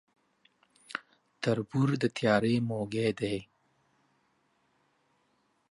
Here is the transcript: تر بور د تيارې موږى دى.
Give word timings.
تر 1.41 1.57
بور 1.69 1.89
د 2.01 2.03
تيارې 2.17 2.55
موږى 2.69 3.09
دى. 3.19 3.37